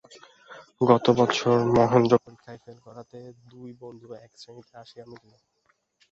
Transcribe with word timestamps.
গত 0.81 1.05
বৎসর 1.17 1.57
মহেন্দ্র 1.75 2.13
পরীক্ষায় 2.23 2.61
ফেল 2.63 2.77
করাতে 2.85 3.17
দুই 3.45 3.69
বন্ধু 3.81 4.07
এক 4.17 4.31
শ্রেণীতে 4.37 4.73
আসিয়া 4.77 5.05
মিলিল। 5.07 5.33